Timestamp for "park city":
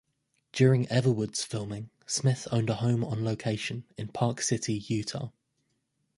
4.07-4.73